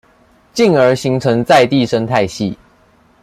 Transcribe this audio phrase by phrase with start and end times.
[0.55, 2.57] 進而形成在地生態系